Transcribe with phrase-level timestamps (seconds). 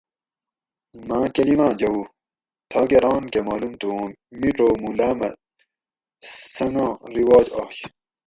[1.07, 2.01] ماں کلیماۤں جوؤ
[2.69, 4.05] تھاکہ ران کہ معلوم تھو اوں
[4.39, 5.29] مِیڄو موں لامہ
[6.55, 7.77] سنگاں رواج آش